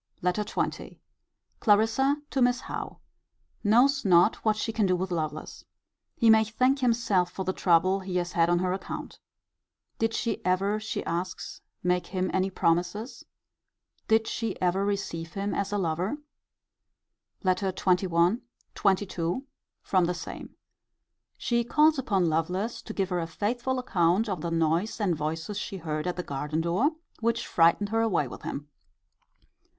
[0.23, 0.97] LETTER XX.
[1.59, 2.97] Clarissa to Miss Howe.
[3.63, 5.63] Knows not what she can do with Lovelace.
[6.15, 9.19] He may thank himself for the trouble he has had on her account.
[9.99, 13.23] Did she ever, she asks, make him any promises?
[14.07, 16.17] Did she ever receive him as a lover?
[17.43, 18.41] LETTER XXI.
[18.75, 19.43] XXII.
[19.83, 20.55] From the same.
[21.37, 25.59] She calls upon Lovelace to give her a faithful account of the noise and voices
[25.59, 28.67] she heard at the garden door, which frightened her away with him.